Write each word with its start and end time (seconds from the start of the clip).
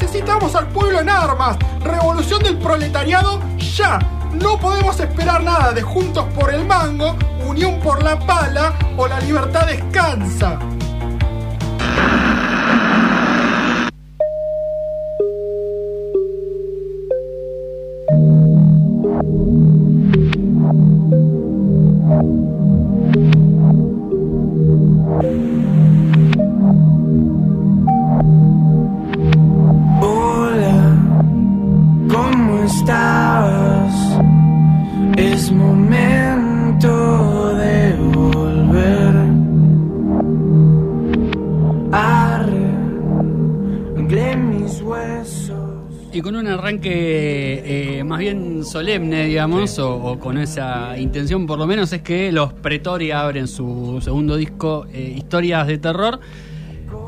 Necesitamos 0.00 0.54
al 0.54 0.66
pueblo 0.68 0.98
en 0.98 1.10
armas. 1.10 1.58
Revolución 1.84 2.42
del 2.42 2.56
proletariado 2.56 3.38
ya. 3.58 3.98
No 4.32 4.58
podemos 4.58 4.98
esperar 4.98 5.42
nada 5.42 5.72
de 5.72 5.82
Juntos 5.82 6.24
por 6.34 6.54
el 6.54 6.64
Mango, 6.64 7.16
Unión 7.46 7.78
por 7.80 8.02
la 8.02 8.18
Pala 8.18 8.72
o 8.96 9.06
La 9.06 9.20
Libertad 9.20 9.66
Descansa. 9.66 10.58
Y 46.20 46.22
con 46.22 46.36
un 46.36 46.46
arranque 46.48 47.98
eh, 47.98 48.04
más 48.04 48.18
bien 48.18 48.62
solemne, 48.62 49.24
digamos, 49.24 49.78
o, 49.78 49.96
o 49.96 50.18
con 50.18 50.36
esa 50.36 50.98
intención 50.98 51.46
por 51.46 51.58
lo 51.58 51.66
menos, 51.66 51.94
es 51.94 52.02
que 52.02 52.30
los 52.30 52.52
Pretoria 52.52 53.22
abren 53.22 53.48
su 53.48 53.98
segundo 54.02 54.36
disco, 54.36 54.84
eh, 54.92 55.14
Historias 55.16 55.66
de 55.66 55.78
Terror. 55.78 56.20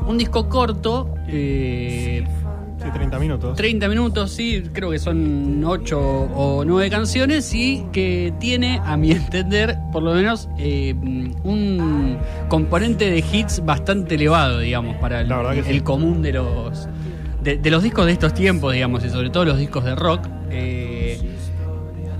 Un 0.07 0.17
disco 0.17 0.49
corto, 0.49 1.13
eh, 1.27 2.25
Sí, 2.83 2.89
30 2.91 3.19
minutos. 3.19 3.55
30 3.55 3.87
minutos, 3.87 4.31
sí, 4.31 4.63
creo 4.73 4.89
que 4.89 4.97
son 4.97 5.63
8 5.63 5.99
o 5.99 6.65
9 6.65 6.89
canciones 6.89 7.53
y 7.53 7.85
que 7.93 8.33
tiene, 8.39 8.81
a 8.83 8.97
mi 8.97 9.11
entender, 9.11 9.77
por 9.91 10.01
lo 10.01 10.15
menos 10.15 10.49
eh, 10.57 10.95
un 11.43 12.17
componente 12.49 13.11
de 13.11 13.19
hits 13.19 13.63
bastante 13.63 14.15
elevado, 14.15 14.57
digamos, 14.57 14.95
para 14.95 15.21
el 15.21 15.83
común 15.83 16.23
de 16.23 16.33
los, 16.33 16.89
de, 17.43 17.57
de 17.57 17.71
los 17.71 17.83
discos 17.83 18.05
de 18.05 18.13
estos 18.13 18.33
tiempos, 18.33 18.73
digamos, 18.73 19.03
y 19.05 19.09
sobre 19.09 19.29
todo 19.29 19.45
los 19.45 19.57
discos 19.57 19.83
de 19.83 19.95
rock. 19.95 20.27
eh, 20.49 21.17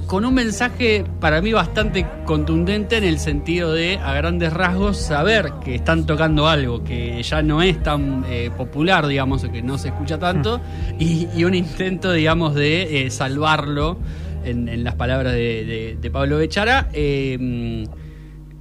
con 0.08 0.26
un 0.26 0.34
mensaje 0.36 1.04
para 1.20 1.42
mí 1.42 1.54
bastante 1.54 2.06
contundente 2.26 2.98
en 2.98 3.04
el 3.04 3.18
sentido 3.18 3.74
de, 3.74 3.98
a 3.98 4.14
grandes 4.14 4.54
rasgos, 4.54 4.98
saber 4.98 5.54
que 5.64 5.74
están 5.74 6.06
tocando 6.06 6.48
algo 6.48 6.84
que 6.84 7.24
ya 7.24 7.42
no 7.42 7.64
es 7.64 7.82
tan 7.82 8.24
eh, 8.30 8.52
popular, 8.56 9.08
digamos, 9.08 9.44
o 9.44 9.52
que 9.52 9.64
no 9.64 9.78
se 9.80 9.88
escucha 9.88 10.20
tanto, 10.20 10.62
y, 11.00 11.28
y 11.36 11.46
un 11.46 11.56
intento, 11.56 12.12
digamos, 12.12 12.54
de 12.54 13.06
eh, 13.08 13.10
salvarlo, 13.10 13.98
en, 14.46 14.68
en 14.68 14.84
las 14.84 14.96
palabras 14.96 15.34
de, 15.34 15.64
de- 15.66 15.98
de 16.00 16.12
Pablo 16.12 16.38
Bechara. 16.38 16.90
eh, 16.94 17.86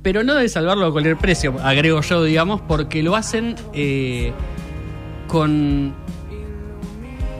pero 0.00 0.24
no 0.24 0.34
de 0.36 0.48
salvarlo 0.48 0.86
a 0.86 0.92
cualquier 0.92 1.16
precio, 1.18 1.54
agrego 1.62 2.00
yo, 2.00 2.24
digamos, 2.24 2.60
porque 2.62 3.02
lo 3.02 3.14
hacen 3.14 3.56
con 5.28 5.94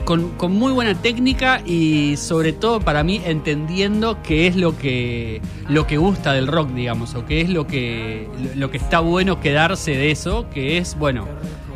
con, 0.05 0.29
con 0.31 0.51
muy 0.53 0.71
buena 0.73 0.93
técnica 0.95 1.61
y 1.65 2.15
sobre 2.17 2.53
todo 2.53 2.79
para 2.79 3.03
mí 3.03 3.21
entendiendo 3.25 4.17
qué 4.23 4.47
es 4.47 4.55
lo 4.55 4.77
que 4.77 5.41
lo 5.69 5.87
que 5.87 5.97
gusta 5.97 6.33
del 6.33 6.47
rock, 6.47 6.69
digamos, 6.71 7.15
o 7.15 7.25
qué 7.25 7.41
es 7.41 7.49
lo 7.49 7.65
que 7.67 8.27
lo 8.55 8.69
que 8.71 8.77
está 8.77 8.99
bueno 8.99 9.39
quedarse 9.39 9.91
de 9.91 10.11
eso, 10.11 10.49
que 10.53 10.77
es 10.77 10.97
bueno 10.97 11.25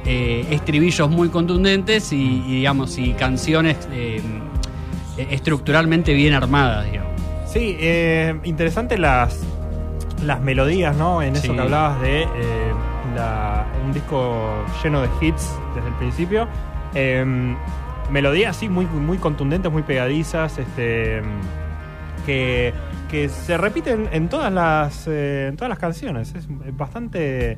eh, 0.05 0.45
estribillos 0.51 1.09
muy 1.09 1.29
contundentes 1.29 2.11
y, 2.13 2.43
y, 2.47 2.55
digamos 2.57 2.97
y 2.97 3.11
canciones 3.13 3.77
eh, 3.91 4.21
estructuralmente 5.17 6.13
bien 6.13 6.33
armadas, 6.33 6.85
digamos. 6.91 7.11
Sí, 7.47 7.75
eh, 7.79 8.35
interesante 8.43 8.97
las, 8.97 9.41
las 10.25 10.41
melodías, 10.41 10.95
¿no? 10.95 11.21
En 11.21 11.33
eso 11.35 11.47
Sí. 11.47 11.53
que 11.53 11.59
hablabas 11.61 12.01
de 12.01 12.27
la- 13.15 13.65
un 13.85 13.93
disco 13.93 14.63
lleno 14.83 15.01
de 15.01 15.07
hits 15.21 15.49
desde 15.75 15.87
el 15.87 15.93
principio. 15.95 16.47
Melodías 18.11 18.55
así 18.55 18.69
muy, 18.69 18.85
muy 18.85 19.17
contundentes, 19.17 19.71
muy 19.71 19.83
pegadizas, 19.83 20.57
este, 20.57 21.21
que, 22.25 22.73
que 23.09 23.29
se 23.29 23.57
repiten 23.57 24.09
en 24.11 24.29
todas 24.29 24.51
las, 24.51 25.07
eh, 25.07 25.47
en 25.49 25.57
todas 25.57 25.69
las 25.69 25.79
canciones. 25.79 26.33
Es 26.35 26.47
bastante 26.77 27.57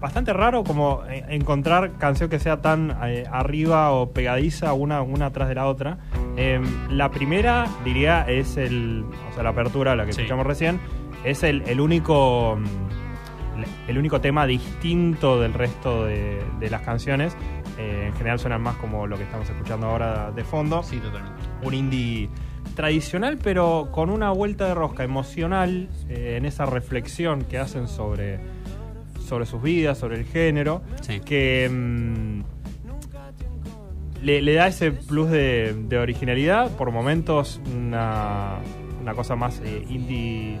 bastante 0.00 0.32
raro 0.32 0.64
como 0.64 1.04
eh, 1.08 1.24
encontrar 1.28 1.92
canción 1.92 2.28
que 2.28 2.40
sea 2.40 2.60
tan 2.60 2.96
eh, 3.04 3.24
arriba 3.30 3.92
o 3.92 4.10
pegadiza 4.10 4.72
una, 4.72 5.00
una 5.00 5.26
atrás 5.26 5.48
de 5.48 5.54
la 5.54 5.66
otra. 5.68 5.98
Eh, 6.36 6.60
la 6.90 7.10
primera, 7.12 7.66
diría, 7.84 8.24
es 8.28 8.56
el. 8.56 9.04
O 9.30 9.34
sea, 9.34 9.44
la 9.44 9.50
apertura, 9.50 9.94
la 9.94 10.04
que 10.04 10.12
Sí. 10.12 10.22
escuchamos 10.22 10.44
recién, 10.44 10.80
es 11.24 11.44
el, 11.44 11.62
el 11.68 11.80
único. 11.80 12.58
El 13.86 13.98
único 13.98 14.20
tema 14.20 14.44
distinto 14.46 15.38
del 15.40 15.52
resto 15.54 16.04
de, 16.06 16.42
de 16.58 16.70
las 16.70 16.80
canciones. 16.82 17.36
Eh, 17.78 18.06
en 18.08 18.12
general 18.14 18.38
suenan 18.38 18.60
más 18.62 18.76
como 18.76 19.06
lo 19.06 19.16
que 19.16 19.22
estamos 19.24 19.48
escuchando 19.48 19.86
ahora 19.86 20.30
de 20.30 20.44
fondo 20.44 20.82
Sí, 20.82 20.98
totalmente. 20.98 21.40
un 21.62 21.72
indie 21.74 22.28
tradicional, 22.76 23.38
pero 23.42 23.88
con 23.90 24.10
una 24.10 24.30
vuelta 24.30 24.66
de 24.68 24.74
rosca 24.74 25.04
emocional 25.04 25.88
eh, 26.08 26.34
en 26.38 26.44
esa 26.46 26.66
reflexión 26.66 27.42
que 27.44 27.58
hacen 27.58 27.88
sobre, 27.88 28.40
sobre 29.26 29.46
sus 29.46 29.62
vidas, 29.62 29.98
sobre 29.98 30.18
el 30.18 30.24
género, 30.26 30.82
Sí. 31.00 31.20
que 31.20 31.68
mm, 31.70 32.40
le, 34.22 34.42
le 34.42 34.54
da 34.54 34.68
ese 34.68 34.92
plus 34.92 35.30
de, 35.30 35.74
de 35.88 35.98
originalidad, 35.98 36.70
por 36.76 36.90
momentos 36.92 37.60
una, 37.74 38.58
una 39.00 39.14
cosa 39.14 39.34
más 39.34 39.60
eh, 39.64 39.84
indie, 39.88 40.58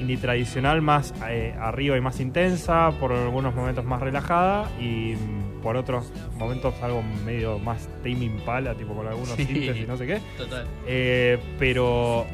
indie 0.00 0.16
tradicional, 0.16 0.80
más 0.80 1.12
eh, 1.28 1.54
arriba 1.60 1.96
y 1.98 2.00
más 2.00 2.18
intensa, 2.20 2.90
por 2.98 3.12
algunos 3.12 3.54
momentos 3.54 3.84
más 3.84 4.00
relajada 4.00 4.70
y 4.80 5.14
mm, 5.14 5.51
por 5.62 5.76
otros 5.76 6.12
momentos 6.36 6.74
algo 6.82 7.02
medio 7.24 7.58
más 7.58 7.88
Tame 8.02 8.24
Impala, 8.24 8.74
tipo 8.74 8.94
con 8.94 9.06
algunos 9.06 9.30
Sí. 9.36 9.72
y 9.82 9.86
no 9.86 9.96
sé 9.96 10.06
qué. 10.06 10.20
Total. 10.36 10.66
Eh, 10.86 11.38
pero 11.58 12.26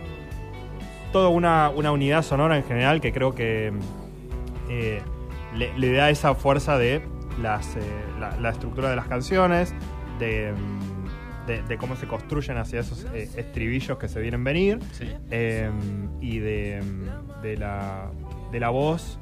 toda 1.12 1.28
una, 1.28 1.71
una 1.71 1.93
unidad 1.93 2.22
sonora 2.22 2.56
en 2.56 2.65
general 2.65 3.00
que 3.00 3.12
creo 3.12 3.34
que 3.34 3.72
eh, 4.69 5.00
le, 5.55 5.78
le 5.78 5.93
da 5.93 6.11
esa 6.11 6.34
fuerza 6.34 6.77
de 6.78 7.03
las, 7.41 7.77
eh, 7.77 7.81
la, 8.19 8.37
la 8.41 8.50
estructura 8.50 8.91
de 8.91 8.97
las 8.97 9.06
canciones, 9.06 9.75
de, 10.19 10.53
de- 11.47 11.62
de 11.62 11.78
cómo 11.78 11.97
se 11.97 12.06
construyen 12.06 12.59
hacia 12.59 12.81
esos 12.81 13.06
eh, 13.15 13.31
estribillos 13.37 13.97
que 13.99 14.09
se 14.09 14.21
vienen 14.21 14.45
venir 14.45 14.81
Sí. 14.93 15.06
eh, 15.31 15.71
y 16.21 16.39
de, 16.41 16.83
de 17.43 17.56
la, 17.56 18.10
de 18.53 18.60
la 18.60 18.69
voz 18.71 19.19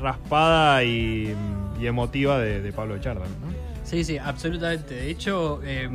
raspada 0.00 0.84
y, 0.84 1.34
y 1.80 1.86
emotiva 1.86 2.38
de, 2.38 2.60
de 2.60 2.72
Pablo 2.72 2.96
Echarda. 2.96 3.24
¿no? 3.24 3.52
Sí, 3.84 4.04
sí, 4.04 4.18
absolutamente. 4.18 4.94
De 4.94 5.10
hecho, 5.10 5.60
eh, 5.64 5.88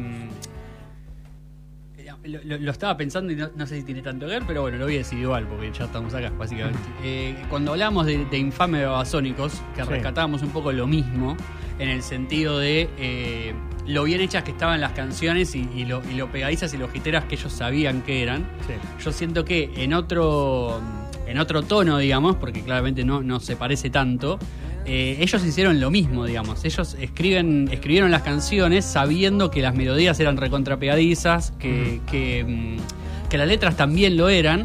lo, 2.25 2.39
lo- 2.43 2.57
lo 2.57 2.71
estaba 2.71 2.95
pensando 2.97 3.31
y 3.31 3.35
no, 3.35 3.49
no 3.55 3.65
sé 3.65 3.77
si 3.77 3.83
tiene 3.83 4.01
tanto 4.01 4.25
que 4.25 4.33
ver, 4.33 4.43
pero 4.45 4.61
bueno, 4.61 4.77
lo 4.77 4.85
voy 4.85 4.95
a 4.95 4.97
decir 4.99 5.19
igual 5.19 5.45
porque 5.47 5.71
ya 5.71 5.85
estamos 5.85 6.13
acá, 6.13 6.29
básicamente. 6.37 6.79
Eh, 7.03 7.35
cuando 7.49 7.71
hablamos 7.71 8.05
de, 8.05 8.25
de 8.25 8.37
Infame 8.37 8.85
Babasónicos, 8.85 9.61
que 9.75 9.83
Sí. 9.83 9.89
rescatábamos 9.89 10.41
un 10.41 10.49
poco 10.49 10.71
lo 10.71 10.87
mismo, 10.87 11.35
en 11.79 11.89
el 11.89 12.01
sentido 12.03 12.59
de 12.59 12.89
eh, 12.97 13.53
lo 13.85 14.03
bien 14.03 14.19
hechas 14.21 14.43
que 14.43 14.51
estaban 14.51 14.81
las 14.81 14.91
canciones 14.93 15.55
y, 15.55 15.69
y 15.75 15.85
lo, 15.85 16.01
y 16.09 16.15
lo 16.15 16.29
pegadizas 16.31 16.73
y 16.73 16.77
lo 16.77 16.89
jiteras 16.89 17.25
que 17.25 17.35
ellos 17.35 17.53
sabían 17.53 18.01
que 18.01 18.23
eran. 18.23 18.41
Sí. 18.67 18.73
Yo 19.03 19.11
siento 19.11 19.45
que 19.45 19.71
en 19.77 19.93
otro 19.93 20.81
en 21.27 21.37
otro 21.39 21.61
tono, 21.61 21.97
digamos, 21.97 22.37
porque 22.37 22.61
claramente 22.61 23.03
no, 23.03 23.21
no 23.21 23.39
se 23.41 23.57
parece 23.57 23.89
tanto, 23.89 24.39
eh, 24.87 25.17
ellos 25.19 25.43
hicieron 25.45 25.79
lo 25.81 25.91
mismo, 25.91 26.25
digamos. 26.25 26.63
Ellos 26.65 26.95
escriben, 26.99 27.67
escribieron 27.71 28.09
las 28.09 28.21
canciones 28.23 28.85
sabiendo 28.85 29.51
que 29.51 29.61
las 29.61 29.75
melodías 29.75 30.19
eran 30.19 30.37
recontrapegadizas, 30.37 31.51
que, 31.59 31.99
que, 32.09 32.43
mm, 32.47 33.27
que 33.29 33.37
las 33.37 33.47
letras 33.47 33.75
también 33.75 34.15
lo 34.17 34.29
eran. 34.29 34.63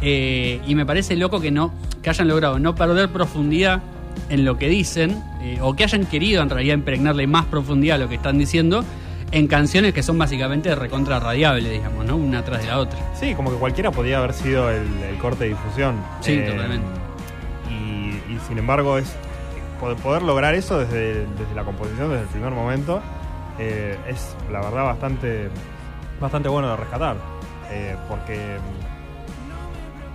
eh, 0.00 0.60
y 0.66 0.74
me 0.74 0.84
parece 0.86 1.16
loco 1.16 1.40
que 1.40 1.50
no, 1.50 1.72
que 2.02 2.10
hayan 2.10 2.28
logrado 2.28 2.58
no 2.58 2.74
perder 2.74 3.08
profundidad 3.08 3.82
en 4.28 4.44
lo 4.44 4.58
que 4.58 4.68
dicen, 4.68 5.22
eh, 5.42 5.58
o 5.60 5.74
que 5.74 5.84
hayan 5.84 6.04
querido 6.06 6.42
en 6.42 6.50
realidad 6.50 6.74
impregnarle 6.74 7.26
más 7.26 7.46
profundidad 7.46 7.96
a 7.96 7.98
lo 7.98 8.08
que 8.08 8.16
están 8.16 8.36
diciendo, 8.38 8.84
en 9.32 9.46
canciones 9.48 9.92
que 9.94 10.02
son 10.02 10.18
básicamente 10.18 10.74
recontra 10.76 11.18
radiables, 11.20 11.72
digamos, 11.72 12.04
¿no? 12.04 12.16
Una 12.16 12.44
tras 12.44 12.60
de 12.62 12.68
la 12.68 12.78
otra. 12.78 12.98
Sí, 13.18 13.34
como 13.34 13.50
que 13.50 13.56
cualquiera 13.56 13.90
podía 13.90 14.18
haber 14.18 14.34
sido 14.34 14.70
el, 14.70 14.86
el 15.10 15.16
corte 15.18 15.44
de 15.44 15.50
difusión. 15.50 15.96
Sí, 16.20 16.32
Eh, 16.32 16.50
totalmente. 16.50 16.86
Y, 17.70 18.32
y 18.34 18.38
sin 18.46 18.58
embargo, 18.58 18.98
es 18.98 19.16
poder, 19.80 19.96
poder 19.98 20.22
lograr 20.22 20.54
eso 20.54 20.78
desde, 20.78 21.26
desde 21.26 21.54
la 21.54 21.64
composición, 21.64 22.08
desde 22.10 22.22
el 22.22 22.28
primer 22.28 22.52
momento, 22.52 23.00
eh, 23.58 23.96
es 24.08 24.36
la 24.50 24.60
verdad 24.60 24.84
bastante, 24.84 25.48
bastante 26.20 26.48
bueno 26.48 26.68
de 26.70 26.76
rescatar. 26.76 27.16
Eh, 27.70 27.96
porque 28.08 28.58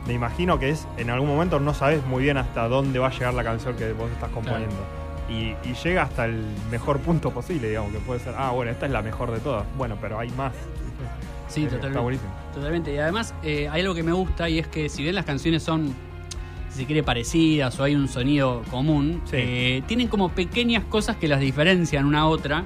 mm, 0.03 0.07
me 0.07 0.13
imagino 0.13 0.59
que 0.59 0.69
es 0.69 0.87
en 0.97 1.09
algún 1.09 1.29
momento 1.29 1.59
no 1.59 1.73
sabes 1.73 2.05
muy 2.05 2.23
bien 2.23 2.37
hasta 2.37 2.67
dónde 2.67 2.99
va 2.99 3.07
a 3.07 3.11
llegar 3.11 3.33
la 3.33 3.43
canción 3.43 3.75
que 3.75 3.91
vos 3.93 4.09
estás 4.11 4.29
componiendo. 4.29 4.75
y, 5.29 5.55
y 5.67 5.73
llega 5.83 6.03
hasta 6.03 6.25
el 6.25 6.43
mejor 6.71 6.99
punto 6.99 7.31
posible, 7.31 7.69
digamos, 7.69 7.91
que 7.91 7.99
puede 7.99 8.19
ser, 8.19 8.33
ah, 8.37 8.51
bueno, 8.51 8.71
esta 8.71 8.85
es 8.87 8.91
la 8.91 9.01
mejor 9.01 9.31
de 9.31 9.39
todas. 9.39 9.65
Bueno, 9.77 9.95
pero 10.01 10.17
hay 10.19 10.29
más. 10.31 10.53
Sí, 11.47 11.61
Eh, 11.63 11.65
totalmente. 11.65 11.87
Está 11.87 11.99
buenísimo. 12.01 12.31
Totalmente. 12.53 12.93
Y 12.93 12.97
además 12.99 13.33
eh, 13.43 13.67
hay 13.69 13.81
algo 13.81 13.93
que 13.95 14.03
me 14.03 14.11
gusta 14.11 14.49
y 14.49 14.59
es 14.59 14.67
que 14.67 14.87
si 14.89 15.03
bien 15.03 15.15
las 15.15 15.25
canciones 15.25 15.63
son, 15.63 15.93
si 16.69 16.79
se 16.79 16.85
quiere, 16.85 17.03
parecidas 17.03 17.79
o 17.79 17.83
hay 17.83 17.95
un 17.95 18.07
sonido 18.07 18.61
común, 18.71 19.21
Sí. 19.25 19.35
eh, 19.37 19.83
tienen 19.87 20.07
como 20.07 20.29
pequeñas 20.29 20.83
cosas 20.85 21.15
que 21.17 21.27
las 21.27 21.39
diferencian 21.39 22.05
una 22.05 22.21
a 22.21 22.27
otra 22.27 22.63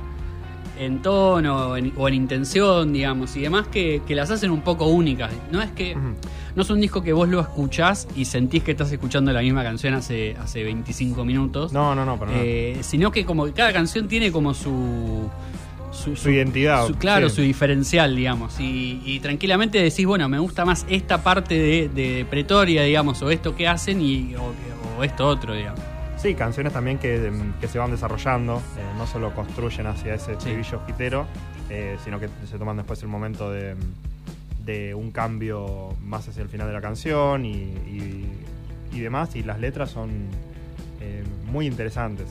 en 0.79 1.01
tono 1.03 1.67
o 1.69 1.77
en, 1.77 1.93
o 1.97 2.07
en 2.07 2.13
intención, 2.15 2.91
digamos, 2.93 3.35
y 3.35 3.41
demás 3.41 3.67
que, 3.67 4.01
que 4.07 4.15
las 4.15 4.31
hacen 4.31 4.49
un 4.51 4.61
poco 4.61 4.87
únicas. 4.87 5.31
No 5.51 5.61
es 5.61 5.71
que... 5.71 5.95
No 6.55 6.61
es 6.61 6.69
un 6.69 6.79
disco 6.79 7.01
que 7.01 7.13
vos 7.13 7.27
lo 7.27 7.39
escuchás 7.41 8.07
y 8.15 8.25
sentís 8.25 8.61
que 8.63 8.71
estás 8.71 8.91
escuchando 8.91 9.31
la 9.33 9.41
misma 9.41 9.63
canción 9.63 9.95
hace, 9.95 10.35
hace 10.39 10.63
25 10.63 11.25
minutos. 11.25 11.73
No, 11.73 11.95
no, 11.95 12.05
no, 12.05 12.19
pero 12.19 12.31
no. 12.31 12.37
Eh, 12.39 12.77
sino 12.81 13.11
que 13.11 13.25
como 13.25 13.45
que 13.45 13.53
cada 13.53 13.73
canción 13.73 14.07
tiene 14.07 14.31
como 14.31 14.53
su... 14.53 15.29
Su 15.93 16.29
identidad, 16.31 16.87
su- 16.87 16.95
claro, 16.95 17.29
sí. 17.29 17.35
su 17.37 17.41
diferencial, 17.43 18.15
digamos. 18.15 18.59
Y, 18.59 19.01
y 19.05 19.19
tranquilamente 19.19 19.77
decís, 19.81 20.05
bueno, 20.05 20.27
me 20.27 20.39
gusta 20.39 20.65
más 20.65 20.85
esta 20.89 21.23
parte 21.23 21.55
de, 21.55 21.89
de 21.89 22.25
Pretoria, 22.29 22.83
digamos, 22.83 23.21
o 23.21 23.29
esto 23.31 23.55
que 23.55 23.67
hacen 23.67 24.01
y, 24.01 24.35
o, 24.35 24.53
o 24.99 25.03
esto 25.03 25.27
otro, 25.27 25.53
digamos. 25.53 25.79
Sí, 26.17 26.35
canciones 26.35 26.71
también 26.73 26.97
que, 26.99 27.31
que 27.59 27.67
se 27.67 27.77
van 27.79 27.91
desarrollando, 27.91 28.57
eh, 28.77 28.81
no 28.97 29.05
solo 29.07 29.33
construyen 29.35 29.87
hacia 29.87 30.13
ese 30.15 30.33
estribillo 30.33 30.81
hitero, 30.87 31.25
eh, 31.69 31.97
sino 32.03 32.19
que 32.19 32.29
se 32.49 32.57
toman 32.57 32.77
después 32.77 33.01
el 33.03 33.09
momento 33.09 33.51
de, 33.51 33.75
de 34.65 34.93
un 34.95 35.11
cambio 35.11 35.89
más 36.01 36.27
hacia 36.27 36.41
el 36.43 36.49
final 36.49 36.67
de 36.67 36.73
la 36.73 36.81
canción 36.81 37.45
y, 37.45 37.51
y- 37.53 38.25
y 38.93 38.99
demás, 38.99 39.35
y 39.35 39.43
las 39.43 39.59
letras 39.59 39.89
son 39.91 40.09
eh, 41.01 41.23
muy 41.51 41.65
interesantes. 41.67 42.27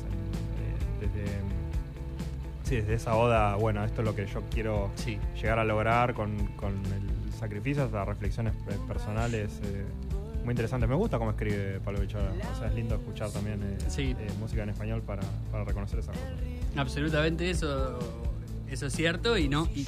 Eh, 2.73 2.81
desde, 2.83 2.95
esa 2.95 3.17
oda, 3.17 3.57
bueno, 3.57 3.85
esto 3.85 4.01
es 4.03 4.07
lo 4.07 4.15
que 4.15 4.27
yo 4.27 4.43
quiero 4.51 4.91
Sí. 4.97 5.19
llegar 5.41 5.59
a 5.59 5.65
lograr 5.65 6.15
con, 6.15 6.37
con 6.57 6.73
el 6.73 7.33
sacrificio, 7.39 7.85
hasta 7.85 8.05
reflexiones 8.05 8.55
personales 8.89 9.61
eh, 9.65 9.85
muy 10.45 10.53
interesantes. 10.53 10.89
Me 10.89 10.95
gusta 10.97 11.19
cómo 11.19 11.31
escribe 11.31 11.81
Pablo 11.85 12.01
Bichara. 12.01 12.33
O 12.53 12.59
sea, 12.59 12.69
es 12.69 12.75
lindo 12.75 12.95
escuchar 12.97 13.31
también 13.31 13.63
eh, 13.63 13.79
Sí. 13.89 14.15
eh, 14.19 14.29
música 14.41 14.63
en 14.63 14.71
español 14.71 15.03
para, 15.03 15.23
para 15.51 15.65
reconocer 15.65 15.99
esas 15.99 16.17
cosas. 16.17 16.33
Absolutamente 16.77 17.49
eso, 17.51 17.99
eso 18.69 18.87
es 18.87 18.93
cierto 18.93 19.37
y 19.39 19.49
no 19.49 19.67
y, 19.75 19.87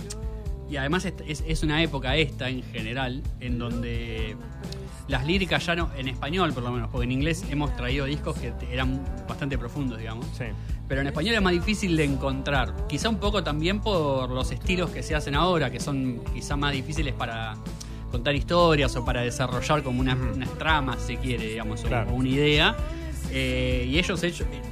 y 0.75 0.76
además 0.76 1.05
es, 1.05 1.43
es- 1.47 1.62
una 1.62 1.81
época 1.82 2.17
esta 2.17 2.49
en 2.49 2.62
general 2.65 3.23
en 3.41 3.59
donde 3.61 4.37
las 5.06 5.25
líricas 5.25 5.65
ya 5.65 5.76
no 5.76 5.88
en 5.97 6.09
español 6.09 6.53
por 6.53 6.62
lo 6.65 6.73
menos 6.73 6.91
porque 6.91 7.05
en 7.05 7.12
inglés 7.12 7.44
hemos 7.49 7.75
traído 7.76 8.06
discos 8.06 8.37
que 8.38 8.53
eran 8.73 9.00
bastante 9.29 9.56
profundos 9.56 9.99
digamos 9.99 10.26
Sí. 10.37 10.44
pero 10.88 11.00
en 11.03 11.06
español 11.06 11.35
es 11.37 11.43
más 11.43 11.53
difícil 11.53 11.97
de 11.97 12.05
encontrar 12.05 12.75
quizá 12.88 13.09
un 13.09 13.19
poco 13.19 13.44
también 13.44 13.81
por 13.81 14.29
los 14.31 14.50
estilos 14.50 14.91
que 14.91 15.03
se 15.05 15.15
hacen 15.15 15.35
ahora 15.37 15.71
que 15.71 15.79
son 15.79 16.23
quizá 16.35 16.56
más 16.56 16.73
difíciles 16.73 17.15
para 17.15 17.55
contar 18.11 18.35
historias 18.35 18.97
o 18.97 19.05
para 19.05 19.21
desarrollar 19.23 19.82
como 19.85 20.00
unas 20.00 20.19
tramas 20.59 21.00
si 21.06 21.17
quiere 21.19 21.47
digamos 21.47 21.85
o- 21.85 21.88
Claro. 21.88 22.11
o 22.11 22.15
una 22.15 22.29
idea 22.29 22.76
eh, 23.31 23.87
y 23.88 23.99
ellos 23.99 24.23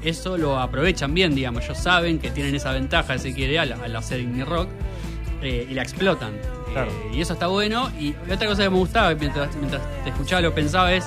eso 0.03 0.37
lo 0.39 0.61
aprovechan 0.61 1.13
bien, 1.15 1.35
digamos. 1.35 1.65
Ellos 1.65 1.79
saben 1.79 2.21
que 2.21 2.31
tienen 2.31 2.55
esa 2.55 2.71
ventaja, 2.71 3.19
si 3.19 3.33
quiere, 3.33 3.59
al, 3.59 3.73
al 3.73 3.97
hacer 3.97 4.21
indie 4.21 4.45
rock 4.45 4.69
eh, 5.43 5.67
y 5.69 5.75
la 5.75 5.83
explotan. 5.83 6.33
Claro. 6.73 6.91
Eh, 6.91 7.13
y 7.15 7.21
eso 7.21 7.33
está 7.33 7.47
bueno. 7.49 7.91
Y 7.99 8.15
otra 8.31 8.47
cosa 8.47 8.63
que 8.63 8.71
me 8.71 8.77
gustaba 8.77 9.15
mientras, 9.15 9.55
mientras 9.57 9.83
te 10.05 10.11
escuchaba, 10.11 10.41
lo 10.41 10.55
pensaba 10.55 10.93
es. 10.93 11.05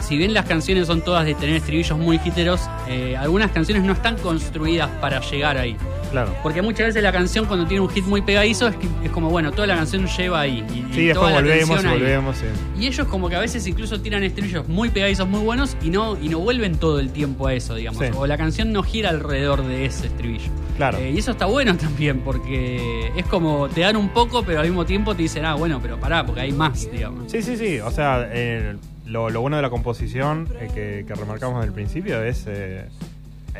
Si 0.00 0.16
bien 0.16 0.32
las 0.32 0.46
canciones 0.46 0.86
son 0.86 1.02
todas 1.02 1.26
de 1.26 1.34
tener 1.34 1.56
estribillos 1.56 1.98
muy 1.98 2.18
hiteros, 2.24 2.62
eh, 2.88 3.16
algunas 3.18 3.50
canciones 3.50 3.84
no 3.84 3.92
están 3.92 4.16
construidas 4.16 4.88
para 5.00 5.20
llegar 5.20 5.58
ahí. 5.58 5.76
Claro. 6.10 6.34
Porque 6.42 6.60
muchas 6.62 6.86
veces 6.88 7.02
la 7.02 7.12
canción 7.12 7.46
cuando 7.46 7.66
tiene 7.66 7.80
un 7.82 7.88
hit 7.90 8.04
muy 8.04 8.20
pegadizo 8.22 8.68
es, 8.68 8.76
que- 8.76 8.88
es 9.04 9.10
como, 9.10 9.30
bueno, 9.30 9.52
toda 9.52 9.66
la 9.66 9.76
canción 9.76 10.06
lleva 10.06 10.40
ahí. 10.40 10.64
Y, 10.74 10.78
y 10.78 10.94
Sí, 10.94 11.04
después 11.06 11.14
toda 11.14 11.30
la 11.30 11.36
volvemos 11.40 11.84
y 11.84 11.86
volvemos. 11.86 12.36
sí. 12.36 12.44
Y 12.80 12.86
ellos 12.86 13.06
como 13.06 13.28
que 13.28 13.36
a 13.36 13.40
veces 13.40 13.66
incluso 13.66 14.00
tiran 14.00 14.22
estribillos 14.22 14.66
muy 14.68 14.90
pegadizos, 14.90 15.28
muy 15.28 15.40
buenos 15.40 15.76
y 15.82 15.90
no, 15.90 16.18
y 16.20 16.28
no 16.28 16.38
vuelven 16.40 16.76
todo 16.78 16.98
el 17.00 17.10
tiempo 17.10 17.46
a 17.46 17.54
eso, 17.54 17.74
digamos. 17.76 18.00
Sí. 18.04 18.10
O 18.16 18.26
la 18.26 18.36
canción 18.36 18.72
no 18.72 18.82
gira 18.82 19.10
alrededor 19.10 19.64
de 19.66 19.84
ese 19.86 20.06
estribillo. 20.08 20.50
Claro. 20.76 20.98
Eh, 20.98 21.10
y 21.12 21.18
eso 21.18 21.30
está 21.32 21.46
bueno 21.46 21.76
también 21.78 22.20
porque 22.20 23.12
es 23.16 23.26
como 23.26 23.68
te 23.68 23.82
dan 23.82 23.96
un 23.96 24.08
poco 24.08 24.42
pero 24.42 24.60
al 24.60 24.66
mismo 24.66 24.84
tiempo 24.86 25.14
te 25.14 25.22
dicen, 25.22 25.44
ah, 25.44 25.54
bueno, 25.54 25.78
pero 25.82 25.98
pará, 26.00 26.24
porque 26.26 26.40
hay 26.40 26.52
más, 26.52 26.90
digamos. 26.90 27.30
Sí, 27.30 27.42
sí, 27.42 27.56
sí. 27.56 27.78
O 27.80 27.90
sea, 27.90 28.28
eh, 28.32 28.76
lo, 29.06 29.28
lo 29.30 29.40
bueno 29.42 29.56
de 29.56 29.62
la 29.62 29.70
composición 29.70 30.48
eh, 30.60 30.68
que, 30.74 31.04
que 31.06 31.14
remarcamos 31.14 31.62
en 31.62 31.68
el 31.68 31.74
principio 31.74 32.22
es 32.22 32.46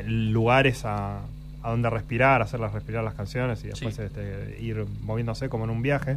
lugares 0.06 0.84
a, 0.84 1.20
a 1.62 1.70
donde 1.70 1.90
respirar, 1.90 2.40
hacerlas 2.42 2.72
respirar 2.72 3.04
las 3.04 3.14
canciones 3.14 3.62
y 3.64 3.68
después 3.68 3.94
Sí. 3.94 4.02
este, 4.02 4.56
ir 4.60 4.84
moviéndose 5.02 5.48
como 5.48 5.64
en 5.64 5.70
un 5.70 5.82
viaje. 5.82 6.16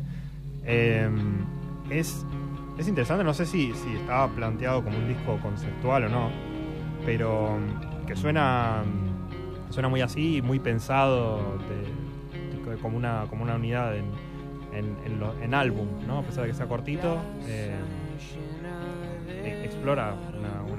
Eh, 0.66 1.10
es, 1.90 2.25
es 2.78 2.88
interesante, 2.88 3.24
no 3.24 3.34
sé 3.34 3.45
si, 3.45 3.74
si 3.74 3.94
estaba 3.95 4.30
planteado 4.30 4.84
como 4.84 4.98
un 4.98 5.07
disco 5.07 5.38
conceptual 5.42 6.06
o 6.06 6.10
no, 6.10 6.30
pero 7.06 7.57
mm, 7.57 8.06
que 8.06 8.16
suena, 8.16 8.84
suena 9.69 9.90
muy 9.90 10.01
así, 10.01 10.42
muy 10.42 10.60
pensado, 10.60 11.57
de- 11.69 12.72
de- 12.72 12.78
como, 12.81 12.98
una, 12.98 13.25
como 13.30 13.44
una 13.44 13.56
unidad 13.56 13.96
en, 13.98 14.06
en, 14.74 14.96
en 15.06 15.19
lo- 15.19 15.38
en 15.42 15.54
álbum, 15.54 15.88
¿no? 16.07 16.19
A 16.19 16.22
pesar 16.24 16.44
de 16.46 16.51
que 16.51 16.56
sea 16.56 16.66
cortito, 16.68 17.18
eh, 17.46 17.75
e- 19.30 19.66
explora 19.66 20.16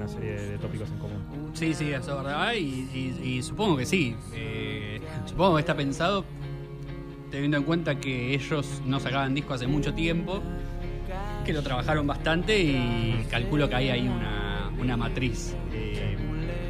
una, 0.05 0.13
serie 0.13 0.31
de 0.51 0.57
tópicos 0.57 0.89
en 0.89 0.97
común. 0.99 1.51
Sí, 1.53 1.73
sí, 1.73 1.91
eso 1.91 2.17
es 2.17 2.23
verdad. 2.23 2.53
Y, 2.53 2.59
y- 2.93 3.21
y 3.37 3.43
supongo 3.43 3.77
que 3.77 3.85
sí. 3.85 4.15
Eh, 4.33 4.99
supongo 5.25 5.55
que 5.55 5.59
está 5.61 5.75
pensado 5.75 6.23
teniendo 7.31 7.57
en 7.57 7.63
cuenta 7.63 7.95
que 7.99 8.33
ellos 8.33 8.81
no 8.85 8.99
sacaban 8.99 9.33
disco 9.33 9.53
hace 9.53 9.67
mucho 9.67 9.93
tiempo, 9.93 10.41
que 11.45 11.53
lo 11.53 11.61
trabajaron 11.61 12.07
bastante 12.07 12.57
y 12.61 13.25
calculo 13.29 13.67
que 13.67 13.75
hay 13.75 13.89
ahí 13.89 14.07
una, 14.07 14.71
una 14.79 14.95
matriz. 14.95 15.55
Eh, 15.73 16.15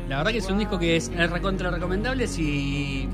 la 0.10 0.18
verdad 0.18 0.32
que 0.32 0.38
es 0.40 0.50
un 0.50 0.58
disco 0.58 0.80
que 0.80 0.96
es, 0.96 1.10
es 1.10 1.30
recontra 1.30 1.70
recomendable 1.72 2.28
si, 2.28 3.08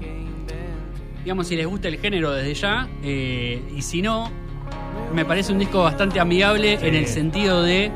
digamos, 1.24 1.47
si 1.47 1.56
les 1.56 1.67
gusta 1.67 1.88
el 1.88 1.97
género 1.97 2.31
desde 2.31 2.53
ya. 2.53 2.88
eh, 3.03 3.62
y 3.75 3.81
si 3.81 4.01
no, 4.01 4.29
me 5.13 5.25
parece 5.25 5.51
un 5.51 5.59
disco 5.59 5.83
bastante 5.83 6.19
amigable 6.19 6.77
Sí. 6.79 6.88
en 6.88 6.95
el 6.95 7.07
sentido 7.07 7.63
de 7.63 7.91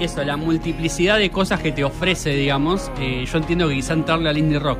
eso, 0.00 0.22
la 0.24 0.36
multiplicidad 0.36 1.18
de 1.18 1.30
cosas 1.30 1.60
que 1.60 1.72
te 1.72 1.84
ofrece, 1.84 2.30
digamos. 2.30 2.90
Eh, 3.00 3.24
yo 3.30 3.38
entiendo 3.38 3.68
que 3.68 3.74
quizá 3.74 3.92
entrarle 3.94 4.28
al 4.30 4.38
indie 4.38 4.58
rock, 4.58 4.78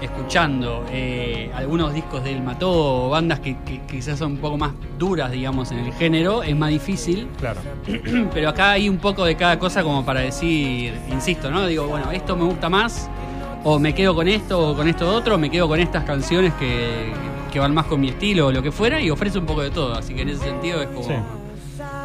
escuchando 0.00 0.84
eh, 0.90 1.50
algunos 1.54 1.94
discos 1.94 2.22
del 2.24 2.42
Mató 2.42 3.06
o 3.06 3.10
bandas 3.10 3.40
que, 3.40 3.56
que- 3.64 3.80
que 3.82 3.96
quizás 3.96 4.18
son 4.18 4.32
un 4.32 4.38
poco 4.38 4.56
más 4.58 4.72
duras, 4.98 5.30
digamos, 5.30 5.70
en 5.72 5.78
el 5.78 5.92
género, 5.94 6.42
es 6.42 6.56
más 6.56 6.70
difícil. 6.70 7.26
Claro. 7.38 7.60
Pero 8.34 8.48
acá 8.50 8.72
hay 8.72 8.88
un 8.88 8.98
poco 8.98 9.24
de 9.24 9.36
cada 9.36 9.58
cosa 9.58 9.82
como 9.82 10.04
para 10.04 10.20
decir, 10.20 10.92
insisto, 11.10 11.50
¿no? 11.50 11.66
Digo, 11.66 11.86
bueno, 11.86 12.10
esto 12.10 12.36
me 12.36 12.44
gusta 12.44 12.68
más, 12.68 13.08
o 13.64 13.78
me 13.78 13.94
quedo 13.94 14.14
con 14.14 14.28
esto 14.28 14.70
o 14.70 14.76
con 14.76 14.88
esto 14.88 15.08
otro, 15.14 15.36
o 15.36 15.38
me 15.38 15.48
quedo 15.50 15.68
con 15.68 15.80
estas 15.80 16.04
canciones 16.04 16.52
que, 16.54 17.12
que 17.52 17.58
van 17.58 17.72
más 17.72 17.86
con 17.86 18.00
mi 18.00 18.08
estilo 18.08 18.48
o 18.48 18.52
lo 18.52 18.62
que 18.62 18.72
fuera, 18.72 19.00
y 19.00 19.08
ofrece 19.10 19.38
un 19.38 19.46
poco 19.46 19.62
de 19.62 19.70
todo. 19.70 19.94
Así 19.94 20.14
que 20.14 20.22
en 20.22 20.28
ese 20.30 20.44
sentido 20.44 20.82
es 20.82 20.88
como 20.88 21.04
Sí. 21.08 21.14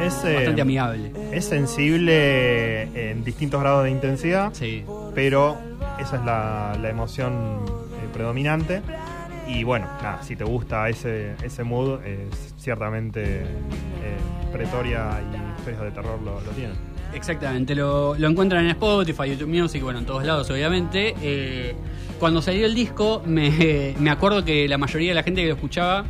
Es, 0.00 0.24
eh, 0.24 0.34
bastante 0.34 0.62
amigable. 0.62 1.12
es 1.32 1.44
sensible 1.44 3.10
en 3.10 3.24
distintos 3.24 3.60
grados 3.60 3.84
de 3.84 3.90
intensidad, 3.90 4.52
Sí. 4.54 4.84
pero 5.14 5.56
esa 5.98 6.16
es 6.16 6.24
la, 6.24 6.76
la 6.80 6.88
emoción 6.90 7.60
eh, 7.66 8.08
predominante. 8.12 8.82
Y 9.48 9.64
bueno, 9.64 9.86
nada, 10.02 10.22
si 10.22 10.36
te 10.36 10.44
gusta 10.44 10.88
ese, 10.88 11.34
ese 11.42 11.64
mood, 11.64 11.98
eh, 12.04 12.28
ciertamente 12.56 13.40
eh, 13.42 13.44
Pretoria 14.52 15.20
y 15.20 15.58
historias 15.58 15.82
de 15.82 15.90
terror 15.90 16.20
lo, 16.22 16.40
lo 16.40 16.50
tienen. 16.52 16.76
Exactamente, 17.12 17.74
lo, 17.74 18.14
lo 18.16 18.28
encuentran 18.28 18.64
en 18.64 18.70
Spotify, 18.70 19.30
YouTube 19.30 19.48
Music, 19.48 19.82
bueno, 19.82 19.98
en 19.98 20.06
todos 20.06 20.24
lados 20.24 20.48
obviamente. 20.50 21.74
Cuando 22.20 22.40
salió 22.42 22.66
el 22.66 22.74
disco, 22.74 23.22
me, 23.26 23.94
me 23.98 24.10
acuerdo 24.10 24.44
que 24.44 24.68
la 24.68 24.78
mayoría 24.78 25.08
de 25.10 25.14
la 25.16 25.22
gente 25.24 25.40
que 25.42 25.48
lo 25.48 25.54
escuchaba, 25.54 26.04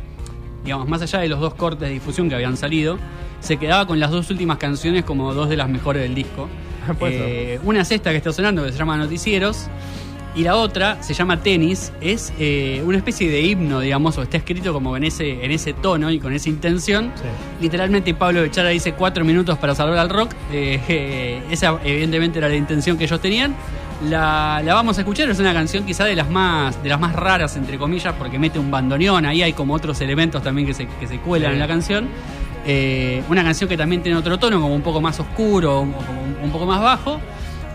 digamos, 0.63 0.87
más 0.87 1.01
allá 1.01 1.19
de 1.19 1.27
los 1.27 1.39
dos 1.39 1.53
cortes 1.53 1.87
de 1.87 1.93
difusión 1.93 2.29
que 2.29 2.35
habían 2.35 2.57
salido, 2.57 2.97
se 3.39 3.57
quedaba 3.57 3.85
con 3.87 3.99
las 3.99 4.11
dos 4.11 4.29
últimas 4.29 4.57
canciones 4.57 5.03
como 5.03 5.33
dos 5.33 5.49
de 5.49 5.57
las 5.57 5.69
mejores 5.69 6.01
del 6.03 6.15
disco. 6.15 6.47
Eh, 7.01 7.59
una 7.63 7.81
es 7.81 7.91
esta 7.91 8.09
que 8.09 8.17
está 8.17 8.33
sonando, 8.33 8.65
que 8.65 8.71
se 8.71 8.77
llama 8.79 8.97
Noticieros, 8.97 9.69
y 10.33 10.43
la 10.43 10.55
otra 10.55 11.03
se 11.03 11.13
llama 11.13 11.43
Tenis, 11.43 11.91
es 11.99 12.31
eh, 12.39 12.81
una 12.85 12.97
especie 12.97 13.29
de 13.29 13.41
himno, 13.41 13.81
digamos, 13.81 14.17
o 14.17 14.21
está 14.21 14.37
escrito 14.37 14.71
como 14.71 14.95
en 14.95 15.03
ese, 15.03 15.43
en 15.43 15.51
ese 15.51 15.73
tono 15.73 16.09
y 16.09 16.19
con 16.19 16.33
esa 16.33 16.47
intención. 16.47 17.11
Sí. 17.15 17.23
Literalmente 17.61 18.13
Pablo 18.13 18.41
Bechara 18.41 18.69
dice 18.69 18.93
cuatro 18.93 19.25
minutos 19.25 19.57
para 19.57 19.75
salvar 19.75 19.99
al 19.99 20.09
rock. 20.09 20.31
Eh, 20.51 21.41
esa 21.51 21.77
evidentemente 21.83 22.39
era 22.39 22.47
la 22.47 22.55
intención 22.55 22.97
que 22.97 23.03
ellos 23.03 23.19
tenían. 23.19 23.55
La, 24.09 24.61
la, 24.63 24.73
vamos 24.73 24.97
a 24.97 25.01
escuchar, 25.01 25.29
es 25.29 25.39
una 25.39 25.53
canción 25.53 25.85
quizá 25.85 26.05
de 26.05 26.15
las 26.15 26.29
más, 26.29 26.81
de 26.81 26.89
las 26.89 26.99
más 26.99 27.13
raras, 27.13 27.55
entre 27.55 27.77
comillas, 27.77 28.15
porque 28.17 28.39
mete 28.39 28.57
un 28.57 28.71
bandoneón, 28.71 29.25
ahí 29.25 29.43
hay 29.43 29.53
como 29.53 29.75
otros 29.75 30.01
elementos 30.01 30.41
también 30.41 30.67
que 30.67 30.73
se, 30.73 30.87
que 30.87 31.07
se 31.07 31.19
cuelan 31.19 31.53
en 31.53 31.59
la 31.59 31.67
canción. 31.67 32.09
Eh, 32.65 33.23
una 33.29 33.43
canción 33.43 33.69
que 33.69 33.77
también 33.77 34.01
tiene 34.01 34.17
otro 34.17 34.37
tono, 34.39 34.59
como 34.59 34.73
un 34.73 34.81
poco 34.81 35.01
más 35.01 35.19
oscuro, 35.19 35.81
un, 35.81 35.93
un, 36.43 36.51
poco 36.51 36.65
más 36.65 36.81
bajo. 36.81 37.19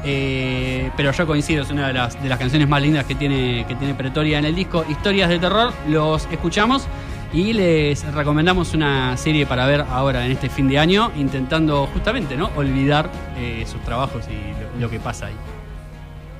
Eh, 0.04 0.90
pero 0.97 1.12
yo 1.12 1.26
coincido, 1.26 1.62
es 1.62 1.71
una 1.71 1.88
de 1.88 1.92
las, 1.92 2.23
de 2.23 2.28
las 2.28 2.38
canciones 2.38 2.68
más 2.68 2.80
lindas 2.80 3.04
que 3.04 3.14
tiene, 3.14 3.64
que 3.66 3.75
tiene 3.75 3.95
Pretoria 3.95 4.38
en 4.38 4.45
el 4.45 4.54
disco. 4.54 4.85
Historias 4.88 5.28
de 5.28 5.38
terror, 5.38 5.73
los 5.88 6.28
escuchamos 6.30 6.87
y 7.33 7.52
les 7.52 8.04
recomendamos 8.14 8.73
una 8.75 9.16
serie 9.16 9.47
para 9.47 9.66
ver 9.66 9.85
ahora 9.90 10.25
en 10.25 10.33
este 10.33 10.49
fin 10.49 10.68
de 10.68 10.78
año, 10.78 11.11
intentando 11.16 11.87
justamente 11.92 12.37
¿no? 12.37 12.50
olvidar 12.56 13.11
eh, 13.37 13.64
sus 13.66 13.83
trabajos 13.83 14.25
y 14.28 14.80
lo 14.80 14.88
que 14.88 15.00
pasa 15.00 15.26
ahí. 15.26 15.55